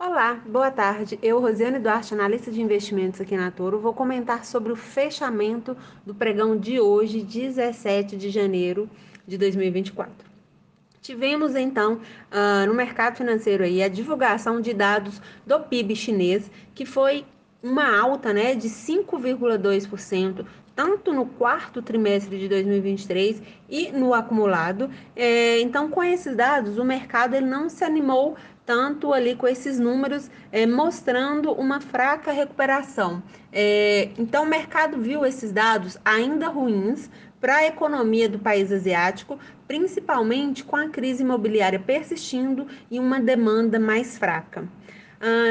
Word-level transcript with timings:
Olá, 0.00 0.40
boa 0.46 0.70
tarde. 0.70 1.18
Eu, 1.20 1.40
Rosiane 1.40 1.80
Duarte, 1.80 2.14
analista 2.14 2.52
de 2.52 2.62
investimentos 2.62 3.20
aqui 3.20 3.36
na 3.36 3.50
Toro, 3.50 3.80
vou 3.80 3.92
comentar 3.92 4.44
sobre 4.44 4.70
o 4.70 4.76
fechamento 4.76 5.76
do 6.06 6.14
pregão 6.14 6.56
de 6.56 6.78
hoje, 6.78 7.20
17 7.20 8.16
de 8.16 8.30
janeiro 8.30 8.88
de 9.26 9.36
2024. 9.36 10.14
Tivemos 11.02 11.56
então 11.56 11.94
uh, 11.94 12.64
no 12.68 12.74
mercado 12.74 13.16
financeiro 13.16 13.64
aí 13.64 13.82
a 13.82 13.88
divulgação 13.88 14.60
de 14.60 14.72
dados 14.72 15.20
do 15.44 15.58
PIB 15.58 15.96
chinês, 15.96 16.48
que 16.76 16.86
foi 16.86 17.26
uma 17.62 17.98
alta 17.98 18.32
né, 18.32 18.54
de 18.54 18.68
5,2%, 18.68 20.46
tanto 20.74 21.12
no 21.12 21.26
quarto 21.26 21.82
trimestre 21.82 22.38
de 22.38 22.48
2023 22.48 23.42
e 23.68 23.90
no 23.90 24.14
acumulado. 24.14 24.88
É, 25.16 25.60
então, 25.60 25.90
com 25.90 26.02
esses 26.02 26.36
dados, 26.36 26.78
o 26.78 26.84
mercado 26.84 27.34
ele 27.34 27.46
não 27.46 27.68
se 27.68 27.82
animou 27.82 28.36
tanto 28.64 29.12
ali 29.12 29.34
com 29.34 29.48
esses 29.48 29.80
números 29.80 30.30
é, 30.52 30.66
mostrando 30.66 31.52
uma 31.52 31.80
fraca 31.80 32.30
recuperação. 32.30 33.22
É, 33.52 34.10
então, 34.18 34.44
o 34.44 34.46
mercado 34.46 34.98
viu 34.98 35.26
esses 35.26 35.50
dados 35.50 35.98
ainda 36.04 36.48
ruins 36.48 37.10
para 37.40 37.56
a 37.56 37.66
economia 37.66 38.28
do 38.28 38.38
país 38.38 38.70
asiático, 38.70 39.38
principalmente 39.66 40.64
com 40.64 40.76
a 40.76 40.88
crise 40.88 41.22
imobiliária 41.22 41.78
persistindo 41.78 42.66
e 42.90 42.98
uma 42.98 43.20
demanda 43.20 43.80
mais 43.80 44.18
fraca. 44.18 44.68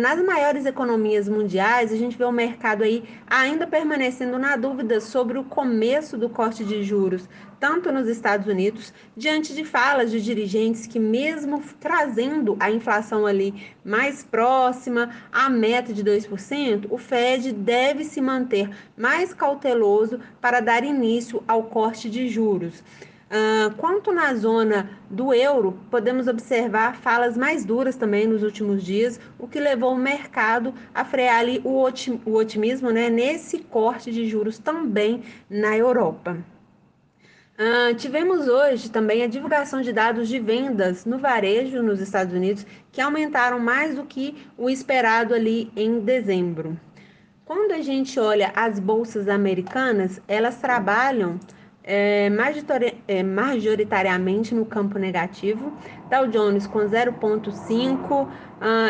Nas 0.00 0.20
maiores 0.20 0.66
economias 0.66 1.28
mundiais, 1.28 1.92
a 1.92 1.96
gente 1.96 2.18
vê 2.18 2.24
o 2.24 2.32
mercado 2.32 2.82
aí 2.82 3.04
ainda 3.28 3.64
permanecendo 3.64 4.36
na 4.36 4.56
dúvida 4.56 5.00
sobre 5.00 5.38
o 5.38 5.44
começo 5.44 6.18
do 6.18 6.28
corte 6.28 6.64
de 6.64 6.82
juros, 6.82 7.28
tanto 7.60 7.92
nos 7.92 8.08
Estados 8.08 8.48
Unidos, 8.48 8.92
diante 9.16 9.54
de 9.54 9.64
falas 9.64 10.10
de 10.10 10.20
dirigentes 10.20 10.88
que, 10.88 10.98
mesmo 10.98 11.62
trazendo 11.78 12.56
a 12.58 12.72
inflação 12.72 13.24
ali 13.24 13.72
mais 13.84 14.24
próxima 14.24 15.10
à 15.30 15.48
meta 15.48 15.92
de 15.92 16.02
2%, 16.02 16.86
o 16.90 16.98
Fed 16.98 17.52
deve 17.52 18.02
se 18.02 18.20
manter 18.20 18.68
mais 18.96 19.32
cauteloso 19.32 20.18
para 20.40 20.58
dar 20.58 20.82
início 20.82 21.40
ao 21.46 21.62
corte 21.62 22.10
de 22.10 22.26
juros. 22.26 22.82
Uh, 23.32 23.74
quanto 23.78 24.12
na 24.12 24.34
zona 24.34 24.90
do 25.08 25.32
euro, 25.32 25.80
podemos 25.90 26.28
observar 26.28 26.96
falas 26.96 27.34
mais 27.34 27.64
duras 27.64 27.96
também 27.96 28.26
nos 28.26 28.42
últimos 28.42 28.84
dias, 28.84 29.18
o 29.38 29.48
que 29.48 29.58
levou 29.58 29.94
o 29.94 29.98
mercado 29.98 30.74
a 30.94 31.02
frear 31.02 31.38
ali 31.40 31.58
o, 31.64 31.82
o 32.26 32.34
otimismo 32.34 32.90
né, 32.90 33.08
nesse 33.08 33.60
corte 33.60 34.12
de 34.12 34.28
juros 34.28 34.58
também 34.58 35.22
na 35.48 35.74
Europa. 35.74 36.36
Uh, 37.58 37.94
tivemos 37.94 38.48
hoje 38.48 38.90
também 38.90 39.22
a 39.22 39.26
divulgação 39.26 39.80
de 39.80 39.94
dados 39.94 40.28
de 40.28 40.38
vendas 40.38 41.06
no 41.06 41.16
varejo 41.16 41.82
nos 41.82 42.00
Estados 42.00 42.34
Unidos, 42.34 42.66
que 42.92 43.00
aumentaram 43.00 43.58
mais 43.58 43.94
do 43.94 44.04
que 44.04 44.46
o 44.58 44.68
esperado 44.68 45.32
ali 45.32 45.72
em 45.74 46.00
dezembro. 46.00 46.78
Quando 47.46 47.72
a 47.72 47.80
gente 47.80 48.20
olha 48.20 48.52
as 48.54 48.78
bolsas 48.78 49.26
americanas, 49.26 50.20
elas 50.28 50.56
trabalham 50.56 51.40
é, 51.84 52.30
é, 53.08 53.22
majoritariamente 53.22 54.54
no 54.54 54.64
campo 54.64 54.98
negativo, 54.98 55.72
Dow 56.10 56.26
Jones 56.28 56.66
com 56.66 56.80
0,5, 56.80 58.22
uh, 58.22 58.28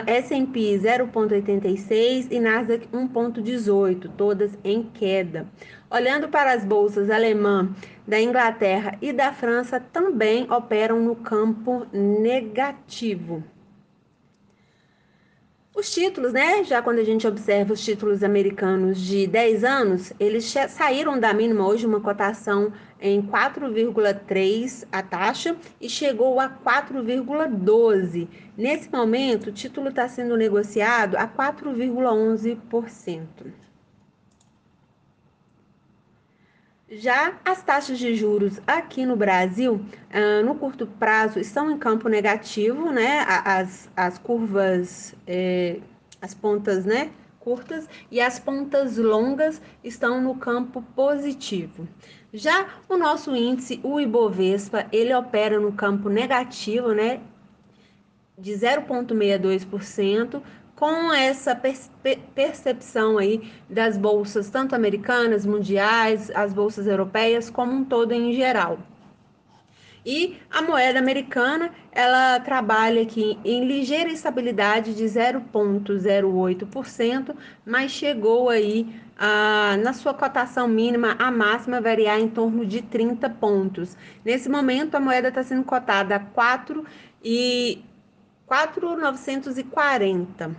S&P 0.07 0.79
0,86 0.79 2.29
e 2.31 2.39
Nasdaq 2.39 2.89
1,18, 2.89 4.11
todas 4.17 4.59
em 4.63 4.83
queda. 4.83 5.47
Olhando 5.91 6.29
para 6.29 6.53
as 6.53 6.65
bolsas 6.65 7.11
alemã, 7.11 7.71
da 8.07 8.21
Inglaterra 8.21 8.97
e 9.01 9.13
da 9.13 9.33
França, 9.33 9.81
também 9.81 10.51
operam 10.51 11.01
no 11.01 11.17
campo 11.17 11.87
negativo. 11.93 13.43
Os 15.75 15.91
títulos, 15.91 16.35
né? 16.35 16.63
Já 16.65 16.83
quando 16.83 16.99
a 16.99 17.05
gente 17.05 17.27
observa 17.27 17.73
os 17.73 17.83
títulos 17.83 18.23
americanos 18.23 19.01
de 19.01 19.27
10 19.27 19.65
anos, 19.65 20.13
eles 20.21 20.45
saíram 20.69 21.19
da 21.19 21.33
mínima 21.33 21.67
hoje, 21.67 21.87
uma 21.87 21.99
cotação 21.99 22.71
em 23.01 23.23
4,3 23.23 24.87
a 24.93 25.03
taxa 25.03 25.57
e 25.81 25.89
chegou 25.89 26.39
a 26.39 26.51
4,12. 26.51 28.29
Nesse 28.55 28.93
momento, 28.93 29.47
o 29.47 29.53
título 29.53 29.89
está 29.89 30.07
sendo 30.09 30.37
negociado 30.37 31.17
a 31.17 31.27
4,11%. 31.27 33.63
Já 36.95 37.41
as 37.43 37.63
taxas 37.63 37.99
de 37.99 38.15
juros 38.15 38.61
aqui 38.67 39.07
no 39.07 39.17
Brasil, 39.17 39.77
uh, 39.77 40.45
no 40.45 40.55
curto 40.55 40.87
prazo, 40.87 41.39
estão 41.39 41.71
em 41.71 41.79
campo 41.79 42.07
negativo, 42.07 42.93
né? 42.93 43.25
As, 43.27 43.89
as 43.97 44.19
curvas, 44.19 45.15
é, 45.27 45.79
as 46.21 46.35
pontas, 46.35 46.85
né? 46.85 47.11
Curtas 47.41 47.89
e 48.11 48.21
as 48.21 48.39
pontas 48.39 48.99
longas 48.99 49.63
estão 49.83 50.21
no 50.21 50.35
campo 50.35 50.83
positivo. 50.95 51.89
Já 52.31 52.69
o 52.87 52.99
nosso 52.99 53.35
índice, 53.35 53.81
o 53.83 53.99
Ibovespa, 53.99 54.87
ele 54.93 55.15
opera 55.15 55.59
no 55.59 55.73
campo 55.73 56.11
negativo, 56.11 56.93
né? 56.93 57.23
De 58.37 58.53
0,62%, 58.53 60.43
com 60.75 61.13
essa 61.13 61.55
percepção 62.35 63.19
aí 63.19 63.53
das 63.69 63.97
bolsas 63.97 64.51
tanto 64.51 64.75
americanas, 64.75 65.47
mundiais, 65.47 66.31
as 66.35 66.53
bolsas 66.53 66.87
europeias 66.87 67.51
como 67.51 67.73
um 67.73 67.85
todo 67.85 68.13
em 68.13 68.33
geral. 68.33 68.79
E 70.05 70.37
a 70.51 70.61
moeda 70.61 70.99
americana, 70.99 71.71
ela 71.93 72.41
trabalha 72.41 73.03
aqui 73.03 73.39
em 73.45 73.65
ligeira 73.65 74.11
estabilidade 74.11 74.97
de 74.97 75.05
0,08%, 75.05 77.37
mas 77.65 77.93
chegou 77.93 78.51
aí 78.51 79.01
na 79.81 79.93
sua 79.93 80.13
cotação 80.13 80.67
mínima, 80.67 81.15
a 81.21 81.31
máxima 81.31 81.81
variar 81.81 82.19
em 82.19 82.27
torno 82.27 82.67
de 82.67 82.83
30 82.83 83.31
pontos. 83.31 83.97
Nesse 84.25 84.49
momento, 84.49 84.97
a 84.97 85.01
moeda 85.01 85.29
está 85.29 85.45
sendo 85.45 85.63
cotada 85.63 86.17
a 86.17 86.19
4 86.19 86.85
e 87.25 87.85
4,940. 88.53 90.55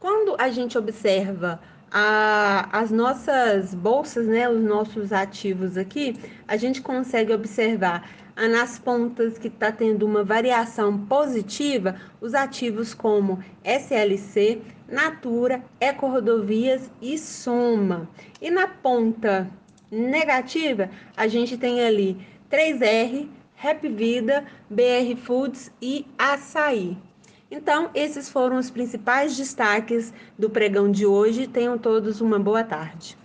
Quando 0.00 0.34
a 0.36 0.50
gente 0.50 0.76
observa 0.76 1.60
a, 1.92 2.68
as 2.76 2.90
nossas 2.90 3.72
bolsas, 3.72 4.26
né, 4.26 4.48
os 4.48 4.60
nossos 4.60 5.12
ativos 5.12 5.76
aqui, 5.76 6.18
a 6.48 6.56
gente 6.56 6.82
consegue 6.82 7.32
observar 7.32 8.10
nas 8.36 8.80
pontas 8.80 9.38
que 9.38 9.46
está 9.46 9.70
tendo 9.70 10.04
uma 10.04 10.24
variação 10.24 10.98
positiva, 11.06 11.94
os 12.20 12.34
ativos 12.34 12.92
como 12.92 13.38
SLC, 13.62 14.60
Natura, 14.88 15.62
Ecorodovias 15.80 16.90
e 17.00 17.16
Soma. 17.16 18.08
E 18.40 18.50
na 18.50 18.66
ponta 18.66 19.48
negativa, 19.88 20.90
a 21.16 21.28
gente 21.28 21.56
tem 21.56 21.80
ali 21.80 22.18
3R, 22.50 23.28
Rap 23.62 23.88
Vida, 23.88 24.44
BR 24.68 25.14
Foods 25.22 25.70
e 25.80 26.04
Açaí. 26.18 26.98
Então, 27.48 27.90
esses 27.94 28.28
foram 28.28 28.56
os 28.56 28.72
principais 28.72 29.36
destaques 29.36 30.12
do 30.36 30.50
pregão 30.50 30.90
de 30.90 31.06
hoje. 31.06 31.46
Tenham 31.46 31.78
todos 31.78 32.20
uma 32.20 32.40
boa 32.40 32.64
tarde. 32.64 33.16